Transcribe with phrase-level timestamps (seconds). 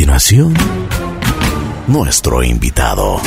[0.00, 0.54] continuación,
[1.86, 3.20] nuestro invitado.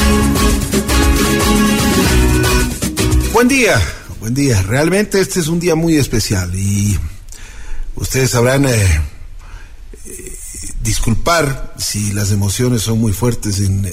[3.32, 3.80] Buen día,
[4.20, 4.60] buen día.
[4.64, 6.98] Realmente este es un día muy especial y
[7.94, 9.02] ustedes sabrán eh,
[10.82, 13.86] disculpar si las emociones son muy fuertes en,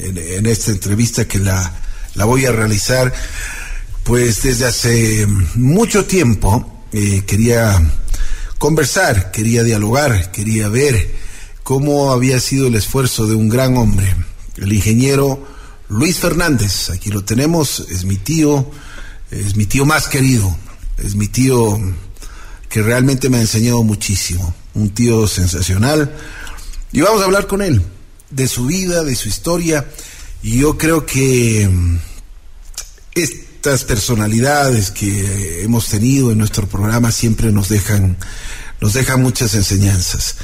[0.47, 1.71] esta entrevista que la,
[2.15, 3.13] la, voy a realizar.
[4.05, 7.79] Pues desde hace mucho tiempo eh, quería
[8.57, 11.20] conversar, quería dialogar, quería ver
[11.71, 14.13] cómo había sido el esfuerzo de un gran hombre,
[14.57, 15.47] el ingeniero
[15.89, 16.91] Luis Fernández.
[16.91, 18.69] Aquí lo tenemos, es mi tío,
[19.31, 20.53] es mi tío más querido,
[20.99, 21.79] es mi tío
[22.69, 26.13] que realmente me ha enseñado muchísimo, un tío sensacional.
[26.91, 27.85] Y vamos a hablar con él
[28.31, 29.87] de su vida, de su historia.
[30.43, 31.99] Y yo creo que mm,
[33.15, 38.17] estas personalidades que hemos tenido en nuestro programa siempre nos dejan,
[38.81, 40.35] nos dejan muchas enseñanzas.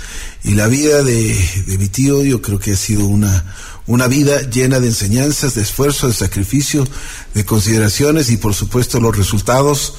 [0.46, 1.36] Y la vida de,
[1.66, 3.52] mi tío yo creo que ha sido una,
[3.88, 6.86] una vida llena de enseñanzas, de esfuerzo, de sacrificio,
[7.34, 9.94] de consideraciones y por supuesto los resultados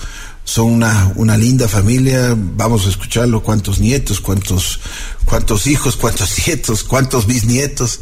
[0.46, 2.34] son una, una linda familia.
[2.38, 4.80] Vamos a escucharlo, cuántos nietos, cuántos,
[5.26, 8.00] cuántos hijos, cuántos nietos, cuántos bisnietos.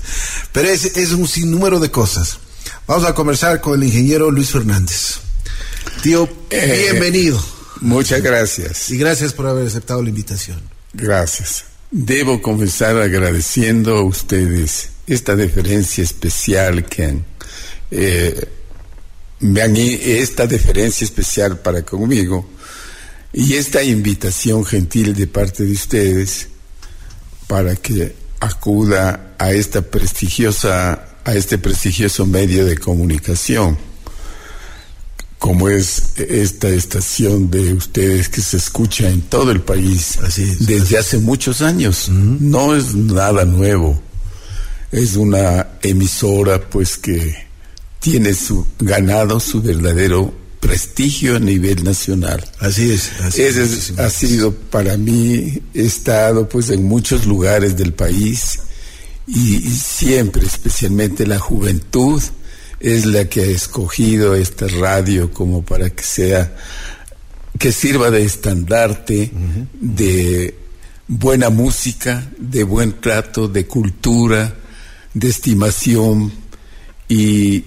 [0.51, 2.37] Pero es, es un sinnúmero de cosas.
[2.85, 5.15] Vamos a conversar con el ingeniero Luis Fernández.
[6.03, 7.43] Tío, eh, bienvenido.
[7.81, 8.91] Muchas gracias.
[8.91, 10.61] Y gracias por haber aceptado la invitación.
[10.93, 11.74] Gracias.
[11.97, 17.25] Debo comenzar agradeciendo a ustedes esta deferencia especial que han,
[17.89, 18.49] eh,
[19.39, 22.49] me han esta deferencia especial para conmigo
[23.31, 26.49] y esta invitación gentil de parte de ustedes
[27.47, 33.77] para que acuda a esta prestigiosa a este prestigioso medio de comunicación
[35.39, 40.17] como es esta estación de ustedes que se escucha en todo el país
[40.59, 42.09] desde hace muchos años.
[42.09, 44.01] No es nada nuevo.
[44.91, 47.35] Es una emisora pues que
[47.99, 52.43] tiene su ganado su verdadero prestigio a nivel nacional.
[52.59, 53.11] Así es.
[53.21, 58.59] Así es, ha sido para mí, he estado pues en muchos lugares del país
[59.27, 62.21] y siempre, especialmente la juventud,
[62.79, 66.55] es la que ha escogido esta radio como para que sea,
[67.57, 69.31] que sirva de estandarte,
[69.73, 70.55] de
[71.07, 74.53] buena música, de buen trato, de cultura,
[75.13, 76.31] de estimación
[77.07, 77.63] y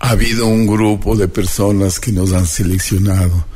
[0.00, 3.46] ha habido un grupo de personas que nos han seleccionado.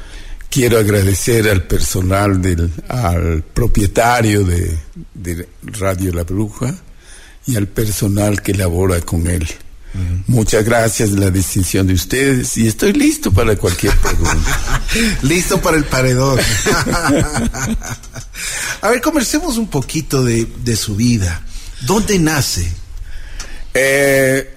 [0.51, 4.79] Quiero agradecer al personal, del, al propietario de,
[5.13, 6.75] de Radio La Bruja
[7.47, 9.47] y al personal que labora con él.
[10.27, 14.83] Muchas gracias de la distinción de ustedes y estoy listo para cualquier pregunta.
[15.23, 16.39] listo para el paredón.
[18.81, 21.43] A ver, conversemos un poquito de, su vida.
[21.83, 22.71] ¿Dónde nace?
[23.75, 24.57] Eh,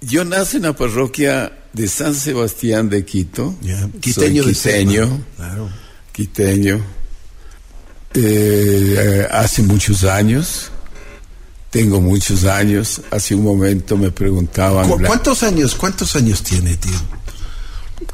[0.00, 3.56] yo nací en la parroquia de San Sebastián de Quito.
[4.00, 5.68] Quiteño, quiteño, claro.
[6.12, 6.82] quiteño.
[8.14, 10.70] Eh, hace muchos años.
[11.70, 13.00] Tengo muchos años.
[13.10, 14.88] Hace un momento me preguntaban.
[14.88, 15.74] ¿Cuántos años?
[15.74, 16.98] ¿Cuántos años tiene, tío?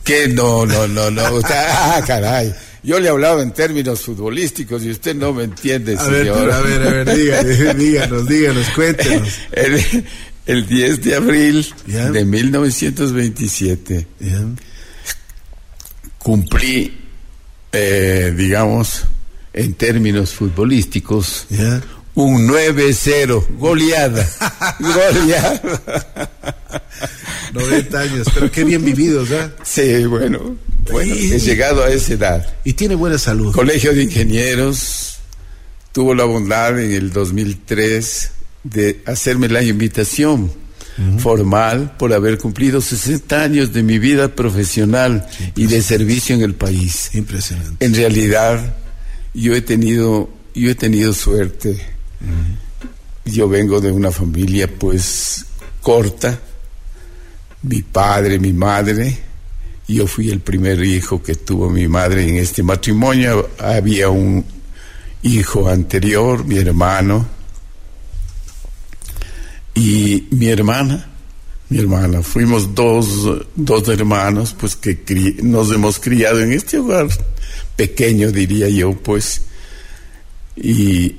[0.05, 1.23] Que no, no, no, no.
[1.45, 2.55] ah, caray.
[2.83, 6.83] Yo le hablaba en términos futbolísticos y usted no me entiende, a Ver, a ver,
[6.83, 9.29] a ver, díganos, díganos, díganos, cuéntenos.
[10.47, 14.07] El, 10 de abril de 1927
[16.19, 16.97] cumplí,
[17.73, 19.07] eh, digamos,
[19.53, 21.47] en términos futbolísticos,
[22.17, 24.27] un 9-0, goleada,
[24.81, 25.61] goleada.
[27.53, 29.53] 90 años, pero qué bien vividos, ¿verdad?
[29.63, 30.57] Sí, bueno,
[30.91, 32.55] bueno, he llegado a esa edad.
[32.65, 33.55] Y tiene buena salud.
[33.55, 35.19] Colegio de Ingenieros
[35.93, 38.31] tuvo la bondad en el 2003
[38.65, 40.51] de hacerme la invitación
[41.19, 46.55] formal por haber cumplido 60 años de mi vida profesional y de servicio en el
[46.55, 47.11] país.
[47.13, 47.85] Impresionante.
[47.85, 48.75] En realidad,
[49.35, 51.96] yo he tenido, yo he tenido suerte
[53.25, 55.45] yo vengo de una familia pues
[55.83, 56.39] corta,
[57.63, 59.19] mi padre, mi madre,
[59.89, 64.45] yo fui el primer hijo que tuvo mi madre en este matrimonio, había un
[65.23, 67.27] hijo anterior, mi hermano,
[69.75, 71.09] y mi hermana,
[71.69, 74.97] mi hermana, fuimos dos, dos hermanos pues que
[75.43, 77.09] nos hemos criado en este hogar
[77.77, 79.43] pequeño diría yo pues,
[80.57, 81.15] y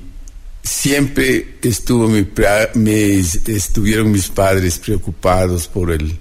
[0.68, 2.26] siempre estuvo mi,
[3.46, 6.18] estuvieron mis padres preocupados por el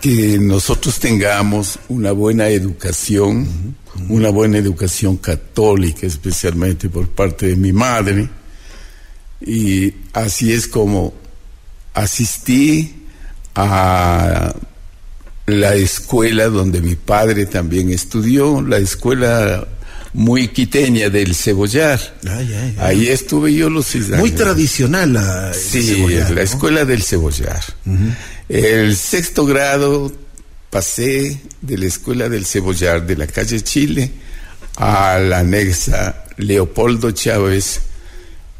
[0.00, 3.76] que nosotros tengamos una buena educación,
[4.08, 8.28] una buena educación católica, especialmente por parte de mi madre,
[9.42, 11.12] Y así es como
[11.94, 13.06] asistí
[13.54, 14.54] a
[15.46, 19.66] la escuela donde mi padre también estudió, la escuela
[20.12, 22.00] muy quiteña del cebollar.
[22.78, 27.62] Ahí estuve yo los seis Muy tradicional la, sí, la escuela del cebollar.
[28.48, 30.12] El sexto grado
[30.70, 34.10] pasé de la escuela del cebollar de la calle Chile
[34.76, 37.82] a la anexa Leopoldo Chávez,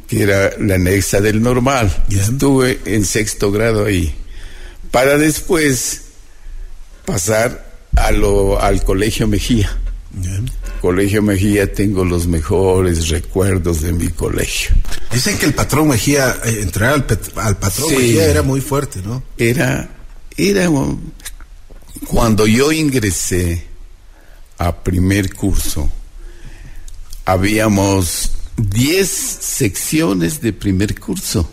[0.07, 2.05] que era la anexa del normal.
[2.11, 4.15] Estuve en sexto grado ahí.
[4.91, 6.03] Para después
[7.05, 9.77] pasar a lo, al Colegio Mejía.
[10.81, 14.75] Colegio Mejía tengo los mejores recuerdos de mi colegio.
[15.13, 17.05] Dicen que el patrón Mejía, eh, entrar al,
[17.59, 19.23] patrón Mejía era muy fuerte, ¿no?
[19.37, 19.91] Era,
[20.37, 20.69] era,
[22.07, 23.67] cuando yo ingresé
[24.57, 25.91] a primer curso,
[27.27, 31.51] habíamos 10 secciones de primer curso,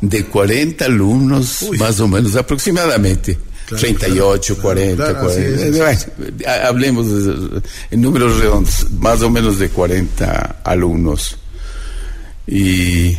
[0.00, 3.38] de 40 alumnos, más o menos, aproximadamente.
[3.68, 6.66] 38, 40, 40.
[6.66, 7.06] hablemos
[7.90, 11.38] en números redondos, más o menos de 40 alumnos.
[12.46, 13.16] Y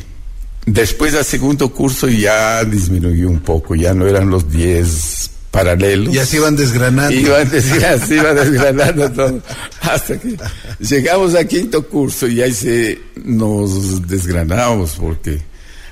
[0.65, 6.13] después al segundo curso ya disminuyó un poco, ya no eran los 10 paralelos.
[6.13, 7.15] Ya se iban desgranando.
[7.15, 9.41] Iban, se iban desgranando todo.
[9.81, 10.37] Hasta que
[10.79, 15.41] llegamos a quinto curso y ahí se nos desgranamos porque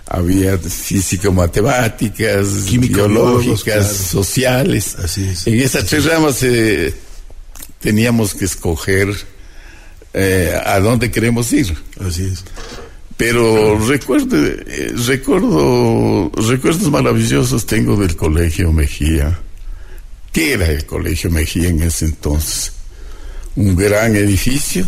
[0.07, 4.95] había físico-matemáticas, biológicas, sociales.
[5.45, 6.93] en esas tres ramas eh,
[7.79, 9.09] teníamos que escoger
[10.13, 11.75] eh, a dónde queremos ir.
[11.99, 12.43] Así es.
[13.17, 19.39] Pero recuerdo, eh, recuerdo, recuerdos maravillosos tengo del Colegio Mejía.
[20.31, 22.73] ¿Qué era el Colegio Mejía en ese entonces?
[23.55, 24.87] Un gran edificio,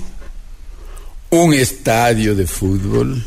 [1.30, 3.24] un estadio de fútbol,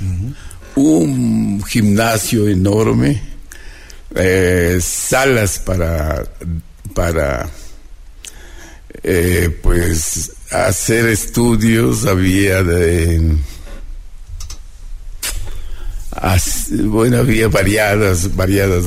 [0.77, 3.21] un gimnasio enorme,
[4.15, 6.25] eh, salas para,
[6.95, 7.49] para
[9.03, 13.37] eh, pues hacer estudios, había de
[16.85, 18.85] bueno, había variadas, variadas.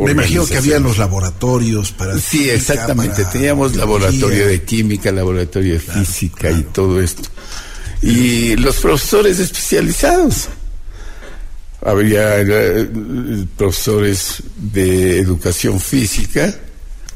[0.00, 2.18] Me imagino que había los laboratorios para.
[2.18, 3.24] Sí, exactamente.
[3.26, 7.28] Teníamos laboratorio de química, laboratorio de física y todo esto.
[8.02, 10.48] Y los profesores especializados
[11.86, 12.88] había eh,
[13.56, 16.52] profesores de educación física.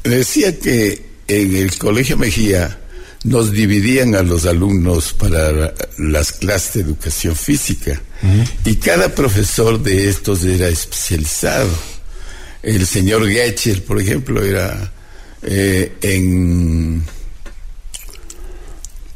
[0.03, 2.79] Decía que en el Colegio Mejía
[3.25, 8.01] nos dividían a los alumnos para las clases de educación física
[8.65, 11.69] y cada profesor de estos era especializado.
[12.63, 14.91] El señor Getcher, por ejemplo, era
[15.43, 17.03] eh, en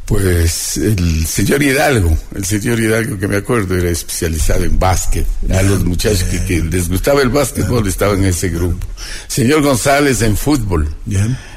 [0.06, 5.26] pues el señor Hidalgo, el señor Hidalgo que me acuerdo era especializado en básquet.
[5.52, 8.86] A los muchachos que, les gustaba el básquetbol estaban en ese grupo.
[9.28, 10.88] Señor González en fútbol.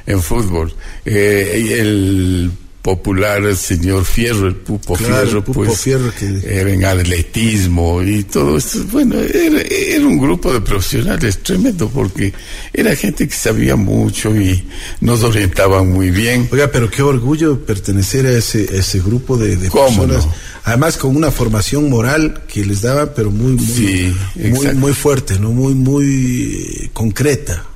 [0.06, 0.74] En fútbol.
[1.04, 2.50] Eh, el
[2.88, 6.10] popular el señor Fierro, el Pupo Fierro, pues Fierro
[6.42, 8.78] era en atletismo y todo esto.
[8.90, 12.32] Bueno, era, un grupo de profesionales tremendo porque
[12.72, 14.64] era gente que sabía mucho y
[15.02, 16.48] nos orientaban muy bien.
[16.50, 20.26] Oiga, pero qué orgullo pertenecer a ese, ese grupo de, de personas.
[20.64, 24.16] Además con una formación moral que les daba, pero muy, muy,
[24.50, 25.50] muy, muy fuerte, ¿no?
[25.50, 27.67] Muy, muy concreta.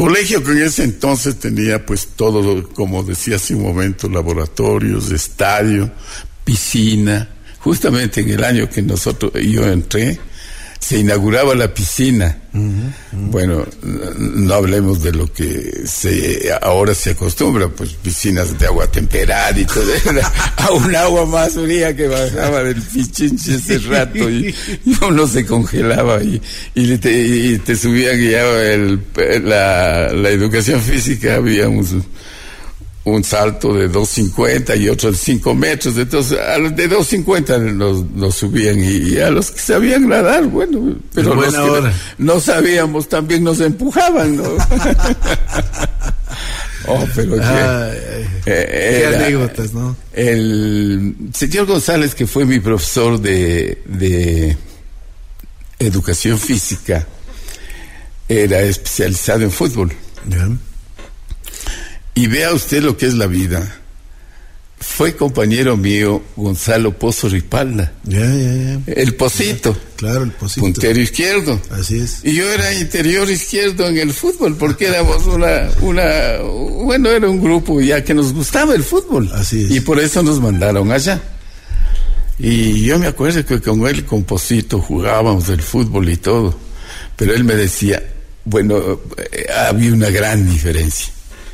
[0.00, 5.90] Colegio que en ese entonces tenía pues todo, como decía hace un momento, laboratorios, estadio,
[6.42, 7.28] piscina.
[7.58, 10.18] Justamente en el año que nosotros, yo entré,
[10.80, 12.36] se inauguraba la piscina.
[13.12, 19.56] Bueno, no hablemos de lo que se, ahora se acostumbra, pues piscinas de agua temperada
[19.56, 19.84] y todo,
[20.56, 24.52] a un agua más fría que bajaba del pichinche ese rato y,
[25.06, 26.42] uno se congelaba y,
[26.74, 29.00] y, te, te subía guiaba el,
[29.44, 31.68] la, la educación física, había
[33.04, 38.04] un salto de 2.50 y otro de 5 metros, entonces a los de 2.50 nos,
[38.10, 43.42] nos subían y, a los que sabían nadar, bueno, pero los que no, sabíamos también
[43.42, 44.42] nos empujaban, ¿no?
[46.88, 47.36] oh, pero
[48.44, 49.96] qué, anécdotas, ¿no?
[50.12, 54.58] El señor González, que fue mi profesor de, de
[55.78, 57.06] educación física,
[58.28, 59.90] era especializado en fútbol.
[62.14, 63.76] Y vea usted lo que es la vida.
[64.82, 67.92] Fue compañero mío Gonzalo Pozo Ripalda.
[68.04, 68.80] Ya, ya, ya.
[68.86, 69.76] El Pocito.
[69.96, 70.62] Claro, el Pocito.
[70.62, 71.60] Puntero izquierdo.
[71.70, 72.20] Así es.
[72.24, 76.38] Y yo era interior izquierdo en el fútbol, porque éramos una, una,
[76.82, 79.30] bueno, era un grupo ya que nos gustaba el fútbol.
[79.34, 79.70] Así es.
[79.70, 81.20] Y por eso nos mandaron allá.
[82.38, 86.58] Y yo me acuerdo que con él, composito, jugábamos el fútbol y todo.
[87.16, 88.02] Pero él me decía,
[88.46, 88.98] bueno,
[89.30, 91.12] eh, había una gran diferencia.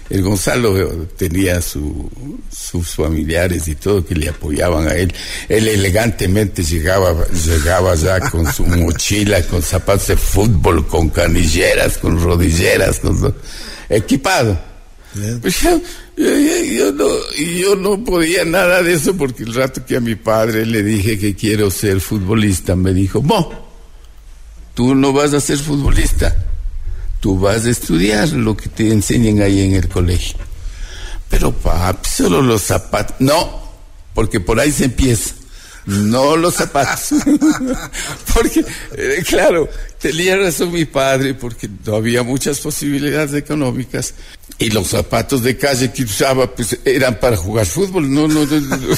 [0.09, 0.75] El Gonzalo
[1.17, 5.13] tenía sus familiares y todo que le apoyaban a él.
[5.49, 12.21] Él elegantemente llegaba, llegaba ya con su mochila, con zapatos de fútbol, con canilleras, con
[12.23, 13.35] rodilleras, con
[13.89, 14.59] equipado.
[15.41, 15.81] Pues yo,
[16.17, 20.67] yo, no, yo no podía nada de eso porque el rato que a mi padre
[20.67, 23.51] le dije que quiero ser futbolista, me dijo, no,
[24.75, 26.37] tú no vas a ser futbolista
[27.27, 30.37] tú vas a estudiar lo que te enseñen ahí en el colegio.
[31.29, 33.17] Pero papi, solo los zapatos.
[33.19, 33.69] No,
[34.15, 35.35] porque por ahí se empieza.
[35.87, 37.09] No los zapatos.
[38.33, 38.65] porque,
[38.97, 39.69] eh, claro,
[40.01, 44.15] tenía razón mi padre, porque no había muchas posibilidades económicas.
[44.61, 48.09] Y los zapatos de calle que usaba, pues eran para jugar fútbol.
[48.09, 48.61] No, no, no.
[48.61, 48.77] no.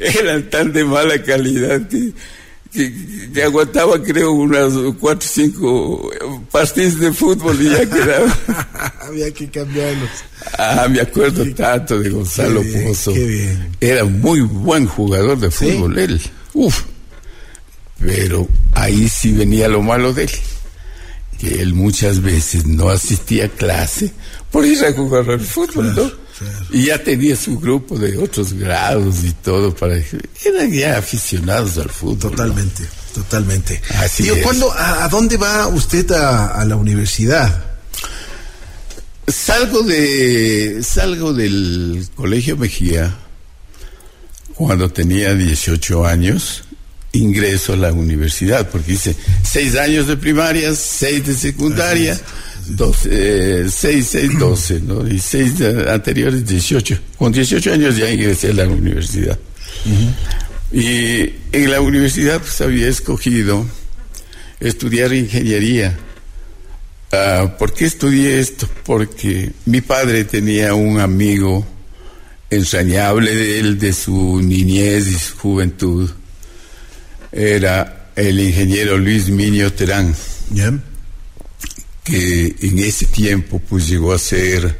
[0.00, 2.14] eran tan de mala calidad que
[2.72, 6.10] que, aguantaba creo unas cuatro o cinco
[6.50, 8.38] partidos de fútbol y ya quedaba.
[9.00, 10.10] Había que cambiarlos.
[10.58, 13.12] Ah, me acuerdo tanto de Gonzalo Pozo.
[13.80, 16.20] Era muy buen jugador de fútbol él.
[16.54, 16.84] Uf.
[17.98, 20.30] Pero ahí sí venía lo malo de él.
[21.38, 24.12] Que él muchas veces no asistía a clase
[24.50, 26.10] por ir a jugar al fútbol, ¿no?
[26.70, 31.90] Y ya tenía su grupo de otros grados y todo para eran ya aficionados al
[31.90, 32.30] fútbol.
[32.30, 33.82] Totalmente, totalmente.
[33.98, 34.28] Así
[34.76, 37.64] a, dónde va usted a, la universidad?
[39.26, 43.16] Salgo de salgo del Colegio Mejía
[44.54, 46.64] cuando tenía 18 años.
[47.12, 52.18] Ingreso a la universidad porque hice seis años de primaria, seis de secundaria.
[52.76, 55.06] 12, 6, 6, 12, ¿no?
[55.06, 55.52] Y 6
[55.88, 56.98] anteriores, 18.
[57.16, 59.38] Con 18 años ya ingresé a la universidad.
[60.72, 61.20] Y
[61.52, 63.66] en la universidad pues había escogido
[64.60, 65.98] estudiar ingeniería.
[67.12, 68.68] Uh, ¿Por qué estudié esto?
[68.84, 71.66] Porque mi padre tenía un amigo
[72.50, 76.10] ensañable de él, de su niñez y su juventud.
[77.32, 80.14] Era el ingeniero Luis Miño Terán
[82.04, 84.78] que en ese tiempo pues llegó a ser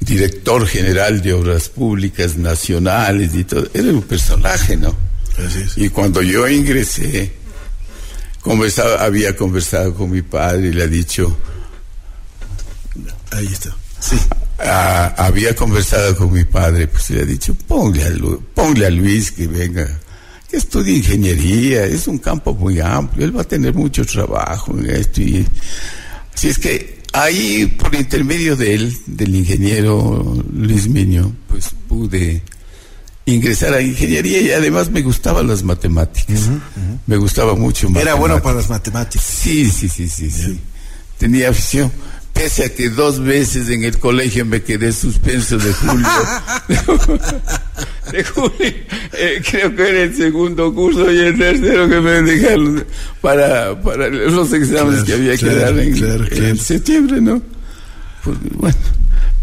[0.00, 4.96] director general de obras públicas nacionales y todo, era un personaje, ¿no?
[5.76, 7.32] Y cuando yo ingresé,
[8.40, 11.36] conversaba, había conversado con mi padre y le ha dicho,
[13.30, 14.16] ahí está, sí.
[14.58, 18.10] Ah, había conversado con mi padre, pues le ha dicho, ponle a,
[18.54, 19.88] ponle a Luis que venga,
[20.50, 24.90] que estudie ingeniería, es un campo muy amplio, él va a tener mucho trabajo en
[24.90, 25.46] esto y
[26.40, 32.42] si es que ahí, por intermedio de él, del ingeniero Luis Miño, pues pude
[33.26, 36.48] ingresar a ingeniería y además me gustaban las matemáticas.
[37.06, 37.88] Me gustaba mucho.
[37.94, 39.22] Era bueno para las matemáticas.
[39.22, 40.58] Sí, sí, sí, sí, sí.
[41.18, 41.92] Tenía afición
[42.40, 46.08] pese a que dos veces en el colegio me quedé suspenso de julio.
[48.12, 48.72] de julio,
[49.12, 52.86] eh, creo que era el segundo curso y el tercero que me dejaron
[53.20, 57.42] para, para los exámenes que había que dar en, septiembre, ¿no?
[58.24, 58.76] Pues, bueno,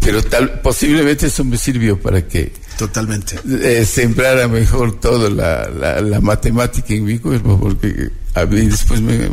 [0.00, 6.20] pero tal, posiblemente eso me sirvió para que totalmente eh, sembrara mejor toda la, la,
[6.20, 9.30] matemática en mi cuerpo, porque a mí después me,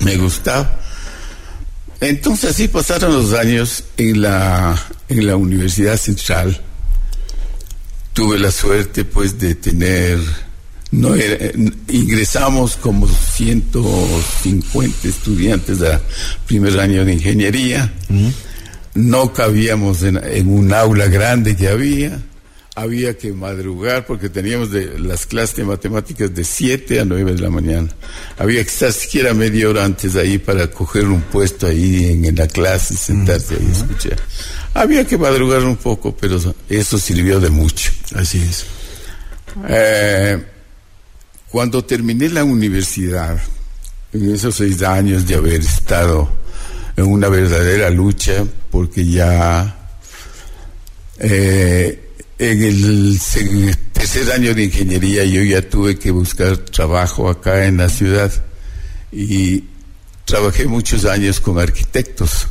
[0.00, 0.87] me gustaba.
[2.00, 6.60] Entonces así pasaron los años en la, en la Universidad Central.
[8.12, 10.18] Tuve la suerte pues de tener,
[10.90, 11.14] no
[11.88, 16.02] ingresamos como 150 estudiantes al
[16.46, 17.92] primer año de ingeniería.
[18.94, 22.20] No cabíamos en, en un aula grande que había
[22.80, 27.40] había que madrugar porque teníamos de las clases de matemáticas de 7 a 9 de
[27.40, 27.88] la mañana.
[28.38, 32.46] Había que estar siquiera media hora antes ahí para coger un puesto ahí en, la
[32.46, 34.16] clase y sentarse ahí a escuchar.
[34.74, 37.90] Había que madrugar un poco, pero eso sirvió de mucho.
[38.14, 38.64] Así es.
[39.68, 40.40] Eh,
[41.48, 43.42] cuando terminé la universidad,
[44.12, 46.28] en esos seis años de haber estado
[46.96, 49.90] en una verdadera lucha, porque ya
[51.18, 52.07] eh,
[52.38, 53.20] en el
[53.92, 58.32] tercer año de ingeniería yo ya tuve que buscar trabajo acá en la ciudad
[59.10, 59.64] y
[60.24, 62.46] trabajé muchos años con arquitectos.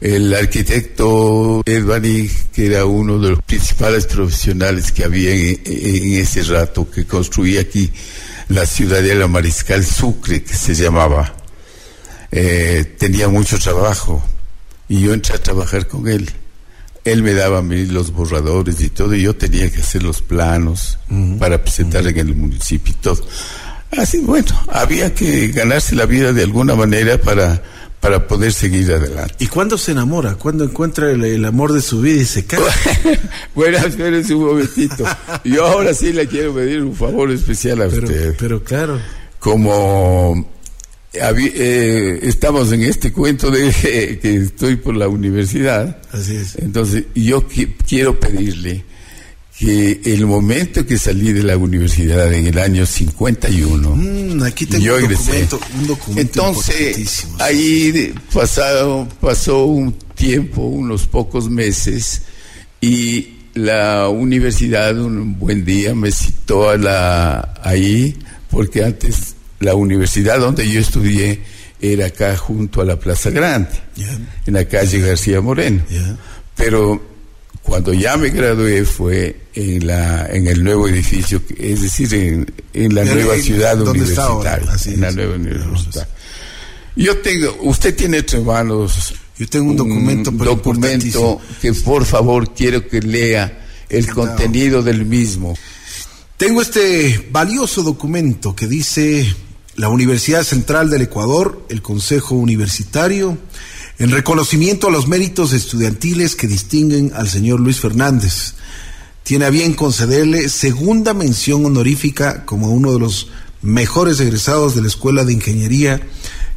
[0.00, 6.88] El arquitecto Edvani, que era uno de los principales profesionales que había en, ese rato,
[6.88, 7.90] que construía aquí
[8.48, 11.34] la ciudadela Mariscal Sucre, que se llamaba,
[12.30, 14.22] eh, tenía mucho trabajo
[14.88, 16.30] y yo entré a trabajar con él
[17.12, 20.22] él me daba a mí los borradores y todo, y yo tenía que hacer los
[20.22, 20.98] planos
[21.38, 23.24] para presentar en el municipio y todo.
[23.96, 27.62] Así, bueno, había que ganarse la vida de alguna manera para,
[28.00, 29.34] para poder seguir adelante.
[29.38, 30.34] ¿Y cuándo se enamora?
[30.34, 32.70] ¿Cuándo encuentra el, amor de su vida y se casa?
[33.54, 35.04] bueno, espérense un momentito.
[35.44, 38.36] Yo ahora sí le quiero pedir un favor especial a usted.
[38.38, 39.00] Pero claro.
[39.38, 40.46] Como
[41.12, 43.72] eh, estamos en este cuento de
[44.22, 46.00] que estoy por la universidad.
[46.12, 46.56] Así es.
[46.56, 47.46] Entonces, yo
[47.86, 48.84] quiero pedirle
[49.58, 54.84] que el momento que salí de la universidad en el año 51, mm, aquí tengo
[54.84, 62.22] yo un documento, un documento Entonces, ahí pasado, pasó un tiempo, unos pocos meses,
[62.80, 68.16] y la universidad un buen día me citó a la, ahí,
[68.50, 71.40] porque antes la universidad donde yo estudié
[71.80, 73.70] era acá junto a la Plaza Grande,
[74.46, 75.82] en la calle García Moreno.
[76.56, 77.00] Pero
[77.62, 83.04] cuando ya me gradué fue en la en el nuevo edificio, es decir, en, la
[83.04, 86.08] nueva ciudad universitaria, en la nueva universidad.
[86.96, 92.52] Yo tengo, usted tiene entre manos yo tengo un documento, un documento que por favor
[92.54, 95.56] quiero que lea el contenido del mismo.
[96.36, 99.32] Tengo este valioso documento que dice
[99.78, 103.38] la Universidad Central del Ecuador, el Consejo Universitario,
[104.00, 108.54] en reconocimiento a los méritos estudiantiles que distinguen al señor Luis Fernández.
[109.22, 113.28] Tiene a bien concederle segunda mención honorífica como uno de los
[113.62, 116.00] mejores egresados de la Escuela de Ingeniería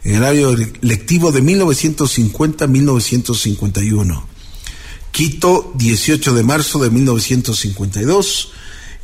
[0.03, 4.23] en el año lectivo de 1950-1951.
[5.11, 8.51] Quito, 18 de marzo de 1952.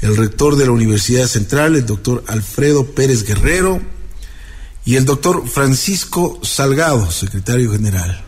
[0.01, 3.79] El rector de la Universidad Central, el doctor Alfredo Pérez Guerrero,
[4.87, 8.23] y el doctor Francisco Salgado, secretario general.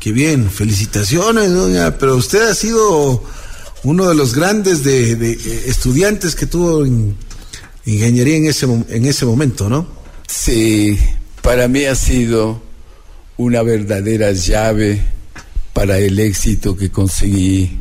[0.00, 3.22] Qué bien, felicitaciones, doña, pero usted ha sido
[3.82, 7.14] uno de los grandes de, eh, estudiantes que tuvo en
[7.84, 9.86] ingeniería en ese, en ese momento, ¿no?
[10.26, 10.98] Sí,
[11.42, 12.62] para mí ha sido
[13.36, 15.02] una verdadera llave
[15.74, 17.78] para el éxito que conseguí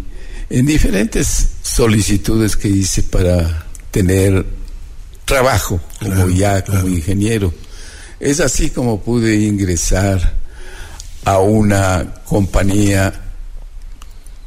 [0.49, 4.45] en diferentes solicitudes que hice para tener
[5.23, 7.53] trabajo como ya como ingeniero.
[8.23, 10.33] Es así como pude ingresar
[11.25, 13.13] a una compañía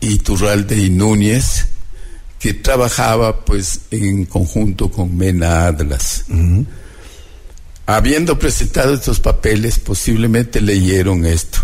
[0.00, 1.66] Iturralde y Núñez
[2.38, 6.24] que trabajaba pues en conjunto con Mena Atlas.
[7.84, 11.58] Habiendo presentado estos papeles, posiblemente leyeron esto.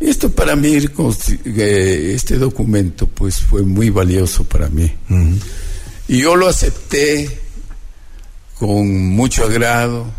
[0.00, 0.78] Esto para mí,
[1.44, 4.90] eh, este documento, pues fue muy valioso para mí.
[6.08, 7.40] Y yo lo acepté
[8.58, 10.18] con mucho agrado,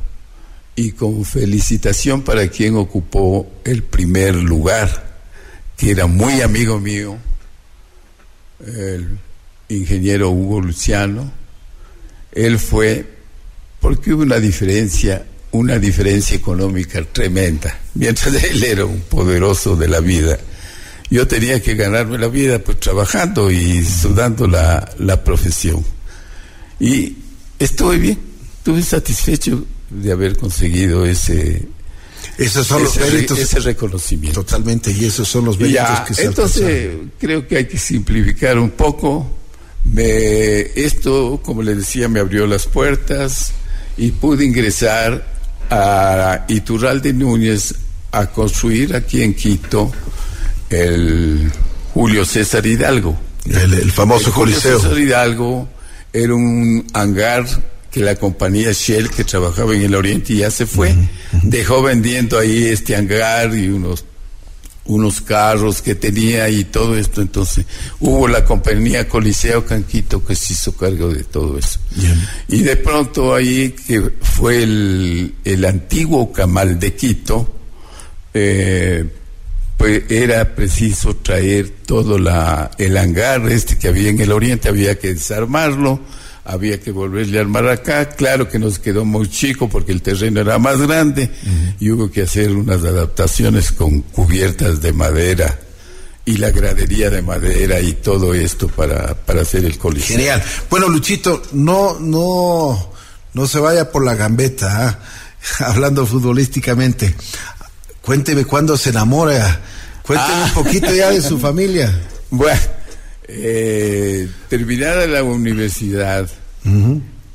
[0.76, 5.20] y con felicitación para quien ocupó el primer lugar,
[5.78, 7.18] que era muy amigo mío,
[8.66, 9.18] el
[9.70, 11.32] ingeniero Hugo Luciano.
[12.32, 13.06] Él fue
[13.80, 17.78] porque hubo una diferencia, una diferencia económica tremenda.
[17.96, 20.40] Mientras él era un poderoso de la vida,
[21.10, 25.84] yo tenía que ganarme la vida pues trabajando y sudando la, la profesión.
[26.80, 27.18] Y
[27.60, 28.20] estuve bien,
[28.58, 31.68] estuve satisfecho de haber conseguido ese
[32.38, 33.38] esos son los méritos.
[33.38, 34.44] ese reconocimiento.
[34.44, 38.72] Totalmente y esos son los méritos que se entonces creo que hay que simplificar un
[38.72, 39.30] poco.
[39.84, 43.52] Me esto como le decía me abrió las puertas
[43.98, 45.28] y pude ingresar
[45.70, 47.74] a Iturralde Núñez
[48.12, 49.92] a construir aquí en Quito
[50.70, 51.52] el
[51.94, 53.20] Julio César Hidalgo.
[53.46, 55.68] El, famoso Julio César Hidalgo
[56.14, 57.46] era un hangar
[57.92, 60.96] que la compañía Shell que trabajaba en el Oriente ya se fue,
[61.44, 64.06] dejó vendiendo ahí este hangar y unos
[64.84, 67.66] unos carros que tenía y todo esto, entonces
[68.00, 71.80] hubo la compañía Coliseo Canquito que se hizo cargo de todo eso.
[72.48, 77.56] Y de pronto ahí que fue el, el antiguo Camal de Quito,
[78.34, 79.06] eh,
[79.78, 84.98] pues era preciso traer todo la, el hangar este que había en el oriente, había
[84.98, 86.00] que desarmarlo,
[86.46, 88.10] había que volverle a armar acá.
[88.10, 91.30] Claro que nos quedó muy chico porque el terreno era más grande
[91.80, 95.60] y hubo que hacer unas adaptaciones con cubiertas de madera
[96.26, 100.18] y la gradería de madera y todo esto para, para hacer el coliseo.
[100.18, 100.44] Genial.
[100.70, 102.92] Bueno, Luchito, no, no,
[103.34, 105.00] no se vaya por la gambeta, ¿ah?
[105.66, 107.16] hablando futbolísticamente.
[108.02, 109.62] Cuénteme cuándo se enamora.
[110.04, 110.52] Cuénteme un ah.
[110.54, 111.92] poquito ya de su familia.
[112.30, 112.81] Bueno
[113.34, 116.30] eh, terminada la universidad,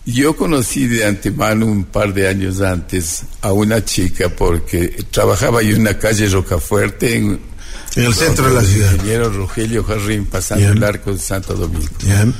[0.05, 5.81] yo conocí de antemano un par de años antes a una chica porque trabajaba en
[5.81, 7.41] una calle Rocafuerte, en
[7.97, 8.93] En el centro de la ciudad.
[8.93, 10.77] ingeniero Rogelio Jarrín, pasando Bien.
[10.77, 11.89] el arco de Santo Domingo.
[12.05, 12.33] Bien.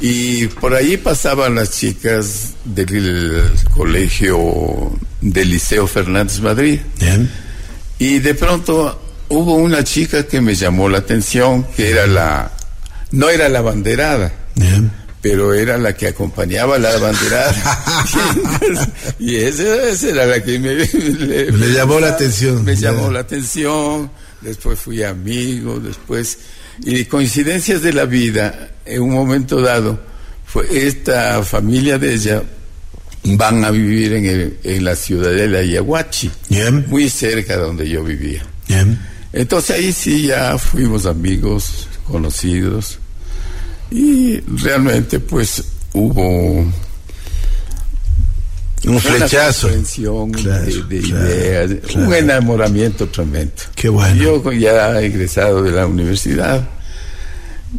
[0.00, 3.42] Y por ahí pasaban las chicas del
[3.74, 6.80] colegio del Liceo Fernández Madrid.
[6.98, 7.30] Bien.
[7.98, 12.50] Y de pronto hubo una chica que me llamó la atención, que era la,
[13.12, 14.32] no era la banderada,
[15.20, 17.54] pero era la que acompañaba a la banderada.
[19.18, 24.10] y esa, esa era la que me, le, llamó la atención, Me llamó la atención,
[24.40, 26.38] después fui amigo, después...
[26.82, 30.00] Y coincidencias de la vida, en un momento dado,
[30.46, 32.42] fue esta familia de ella
[33.22, 36.86] van a vivir en, el- en la ciudad de la Yaguachi, Bien.
[36.88, 38.42] muy cerca de donde yo vivía.
[39.34, 42.98] Entonces ahí sí ya fuimos amigos, conocidos,
[43.90, 46.64] y realmente pues hubo
[48.84, 49.68] Un flechazo.
[50.32, 52.08] Claro, de, de claro, ideas, claro.
[52.08, 53.52] un enamoramiento tremendo.
[53.74, 54.14] Qué bueno.
[54.42, 56.66] Yo ya egresado de la universidad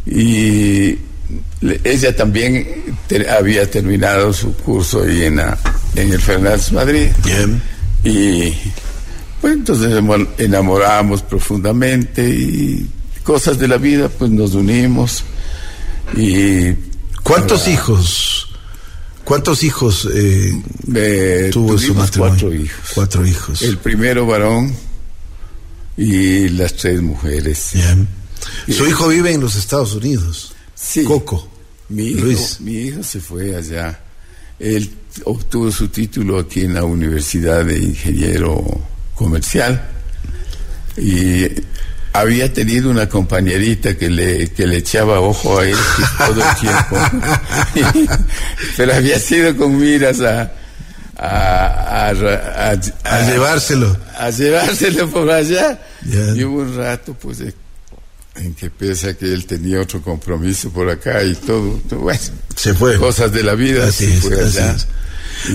[0.06, 0.96] y
[1.84, 2.66] ella también
[3.08, 5.58] te- había terminado su curso ahí en, la-
[5.96, 7.08] en el Fernández Madrid.
[7.24, 7.60] Bien.
[8.04, 8.52] Y
[9.40, 9.92] pues entonces
[10.38, 12.88] enamoramos profundamente y
[13.24, 15.24] cosas de la vida, pues nos unimos
[16.16, 16.74] y
[17.22, 18.48] ¿Cuántos hijos?
[19.24, 20.62] ¿Cuántos hijos eh,
[20.94, 22.34] eh, tuvo su matrimonio?
[22.34, 22.90] cuatro hijos.
[22.94, 23.62] Cuatro hijos.
[23.62, 24.74] El primero varón
[25.96, 27.70] y las tres mujeres.
[27.74, 28.08] Bien.
[28.68, 30.52] Su hijo vive en los Estados Unidos.
[30.74, 31.04] Sí.
[31.04, 31.48] Coco.
[31.88, 32.60] Mi hijo, Luis.
[32.60, 34.00] mi hijo se fue allá.
[34.58, 34.92] Él
[35.24, 38.64] obtuvo su título aquí en la Universidad de Ingeniero
[39.14, 39.90] Comercial
[40.96, 41.44] y
[42.12, 45.76] había tenido una compañerita que le, que le echaba ojo a él
[46.18, 48.16] todo el tiempo.
[48.76, 50.52] Pero había sido con miras a,
[51.16, 53.96] a, a, a- A llevárselo.
[54.18, 55.80] a llevárselo por allá.
[56.34, 57.54] Y hubo un rato, pues, de-
[58.34, 62.18] en que pese a que él tenía otro compromiso por acá y todo, bueno,
[62.56, 62.96] Se fue.
[62.96, 64.72] cosas de la vida, Así se es, fue así allá.
[64.74, 64.86] es.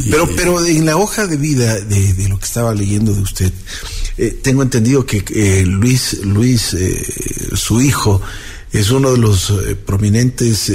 [0.06, 3.22] Y- Pero, pero en la hoja de vida de, de lo que estaba leyendo de
[3.22, 3.52] usted,
[4.18, 7.04] eh, tengo entendido que eh, Luis, Luis, eh,
[7.56, 8.22] su hijo,
[8.72, 9.54] es uno de los
[9.86, 10.72] prominentes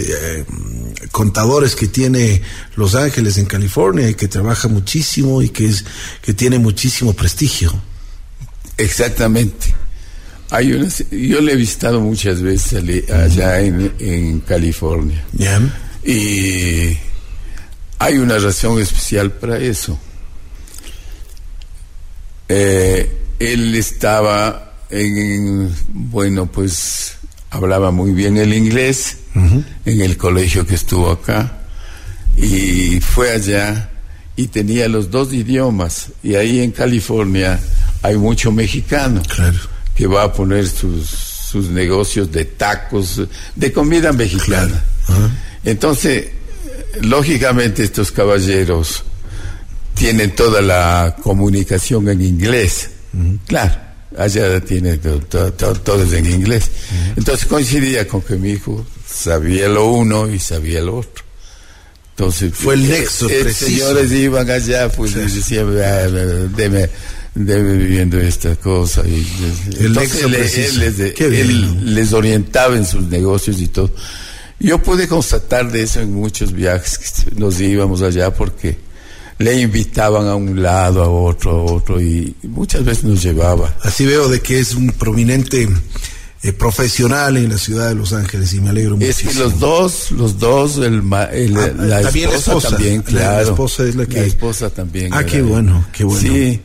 [1.11, 2.41] contadores que tiene
[2.75, 5.85] Los Ángeles en California y que trabaja muchísimo y que es
[6.23, 7.71] que tiene muchísimo prestigio.
[8.79, 9.75] Exactamente.
[10.49, 15.25] Hay una, yo le he visitado muchas veces ale- allá en, en California.
[16.05, 16.97] Y
[17.99, 19.99] hay una razón especial para eso.
[22.49, 27.15] Eh, él estaba en, bueno, pues
[27.51, 31.59] hablaba muy bien el inglés en el colegio que estuvo acá
[32.37, 33.91] y fue allá
[34.37, 37.59] y tenía los dos idiomas y ahí en California
[38.03, 39.59] hay mucho mexicano Claro.
[39.95, 43.23] que va a poner sus, sus negocios de tacos,
[43.57, 44.83] de comida mexicana.
[45.65, 46.29] Entonces,
[47.03, 49.05] lógicamente estos caballeros
[49.95, 52.91] tienen toda la comunicación en inglés.
[53.47, 53.75] Claro,
[54.17, 56.71] allá tiene to- to- to- todo es en inglés.
[57.17, 61.23] Entonces coincidía con que mi hijo sabía lo uno y sabía lo otro.
[62.17, 63.67] Entonces Fue el eh, nexo eh, preciso.
[63.67, 66.09] señores iban allá, pues les decía, "Ah,
[66.57, 66.89] deme,
[67.35, 69.03] deme viviendo esta cosa.
[69.07, 69.27] Y,
[69.79, 70.33] El entonces nexo él,
[70.79, 73.91] les, les orientaba en sus negocios y todo.
[74.61, 78.77] Yo pude constatar de eso en muchos viajes que nos íbamos allá porque
[79.43, 83.75] le invitaban a un lado, a otro, a otro y muchas veces nos llevaba.
[83.83, 85.69] Así veo de que es un prominente
[86.45, 90.11] eh, profesional en la ciudad de Los Ángeles y me alegro Es que los dos,
[90.11, 93.37] los dos, el, Ah, la, la esposa también, La- claro.
[93.37, 95.13] la esposa es la que- esposa también.
[95.15, 96.21] Ah, qué bueno, qué bueno.
[96.21, 96.61] Sí.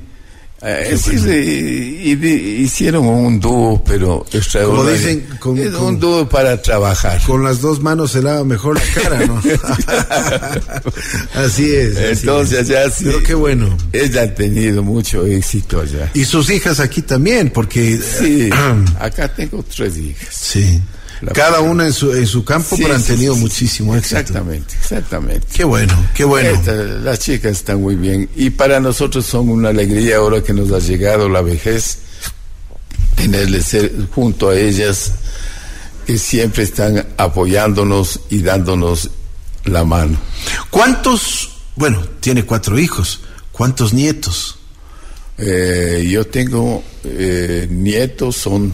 [0.59, 4.91] Eh, sí, sí, y- y- hicieron un dúo, pero extraordinario.
[4.93, 7.21] dicen, con- Es un dúo para trabajar.
[7.27, 9.39] Con las dos manos se lava mejor la cara, ¿no?
[11.35, 11.95] así es.
[11.97, 12.75] así Entonces, es.
[12.75, 13.03] allá sí.
[13.05, 13.77] Pero qué bueno.
[13.93, 16.09] Ella ha tenido mucho éxito allá.
[16.13, 17.97] Y sus hijas aquí también, porque...
[17.99, 18.49] Sí,
[18.99, 20.27] acá tengo tres hijas.
[20.31, 20.81] sí.
[21.21, 23.43] La- Cada una en su, en su campo, Sí, pero han tenido sí, sí.
[23.43, 24.19] muchísimo éxito.
[24.19, 25.47] Exactamente, exactamente.
[25.53, 26.49] Qué bueno, qué bueno.
[26.49, 30.71] Esta- las chicas están muy bien y para nosotros son una alegría ahora que nos
[30.71, 31.99] ha llegado la vejez
[33.15, 35.11] tenerles ser junto a ellas
[36.05, 39.09] que siempre están apoyándonos y dándonos
[39.65, 40.17] la mano.
[40.69, 44.59] ¿Cuántos, bueno, tiene cuatro hijos, cuántos nietos?
[45.39, 48.71] Eh, yo tengo eh, nietos, son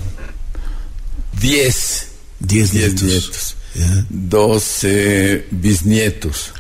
[1.40, 1.42] 10.
[1.42, 2.08] Diez
[2.44, 3.04] 10 nietos.
[3.04, 3.56] nietos.
[3.76, 4.06] Ya.
[4.10, 6.54] 12 bisnietos.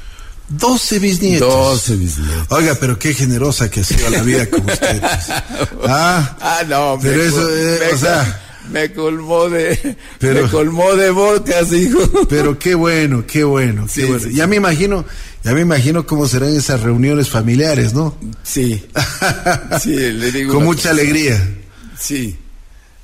[0.49, 1.47] Doce bisnietos.
[1.47, 2.47] 12 bisnietos.
[2.49, 4.99] Oiga, pero qué generosa que ha sido la vida con usted.
[4.99, 5.69] pues.
[5.87, 8.41] Ah, Ah, no, Pero me eso, eh, me o sea,
[8.71, 12.27] me colmó de me colmó de bocas, hijo.
[12.29, 14.27] Pero qué bueno, qué bueno, qué bueno.
[14.29, 15.05] Ya me imagino,
[15.43, 18.15] ya me imagino cómo serán esas reuniones familiares, ¿no?
[18.43, 18.85] Sí.
[19.81, 21.41] sí, le digo Con mucha alegría.
[21.99, 22.37] Sí.